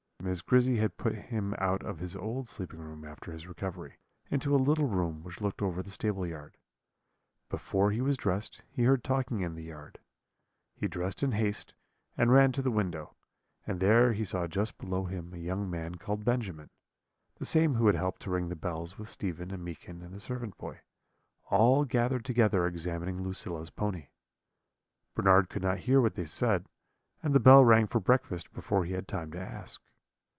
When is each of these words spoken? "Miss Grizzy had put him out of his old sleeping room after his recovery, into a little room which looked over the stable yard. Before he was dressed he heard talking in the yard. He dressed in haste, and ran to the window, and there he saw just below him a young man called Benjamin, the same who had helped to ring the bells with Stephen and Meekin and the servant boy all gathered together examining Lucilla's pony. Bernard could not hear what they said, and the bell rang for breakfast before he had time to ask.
"Miss 0.23 0.41
Grizzy 0.43 0.77
had 0.77 0.97
put 0.97 1.15
him 1.15 1.55
out 1.57 1.83
of 1.83 1.97
his 1.97 2.15
old 2.15 2.47
sleeping 2.47 2.77
room 2.79 3.03
after 3.03 3.31
his 3.31 3.47
recovery, 3.47 3.97
into 4.29 4.53
a 4.53 4.57
little 4.61 4.87
room 4.87 5.23
which 5.23 5.41
looked 5.41 5.63
over 5.63 5.81
the 5.81 5.89
stable 5.89 6.27
yard. 6.27 6.57
Before 7.49 7.89
he 7.89 8.01
was 8.01 8.17
dressed 8.17 8.61
he 8.69 8.83
heard 8.83 9.03
talking 9.03 9.39
in 9.39 9.55
the 9.55 9.63
yard. 9.63 9.97
He 10.75 10.87
dressed 10.87 11.23
in 11.23 11.31
haste, 11.31 11.73
and 12.15 12.31
ran 12.31 12.51
to 12.51 12.61
the 12.61 12.69
window, 12.69 13.15
and 13.65 13.79
there 13.79 14.13
he 14.13 14.23
saw 14.23 14.45
just 14.45 14.77
below 14.77 15.05
him 15.05 15.33
a 15.33 15.37
young 15.39 15.67
man 15.67 15.95
called 15.95 16.23
Benjamin, 16.23 16.69
the 17.39 17.45
same 17.45 17.73
who 17.73 17.87
had 17.87 17.95
helped 17.95 18.21
to 18.21 18.29
ring 18.29 18.49
the 18.49 18.55
bells 18.55 18.99
with 18.99 19.09
Stephen 19.09 19.49
and 19.49 19.65
Meekin 19.65 20.03
and 20.03 20.13
the 20.13 20.19
servant 20.19 20.55
boy 20.55 20.81
all 21.49 21.83
gathered 21.83 22.25
together 22.25 22.67
examining 22.67 23.23
Lucilla's 23.23 23.71
pony. 23.71 24.09
Bernard 25.15 25.49
could 25.49 25.63
not 25.63 25.79
hear 25.79 25.99
what 25.99 26.13
they 26.13 26.25
said, 26.25 26.67
and 27.23 27.33
the 27.33 27.39
bell 27.39 27.65
rang 27.65 27.87
for 27.87 27.99
breakfast 27.99 28.53
before 28.53 28.85
he 28.85 28.93
had 28.93 29.07
time 29.07 29.31
to 29.31 29.39
ask. 29.39 29.81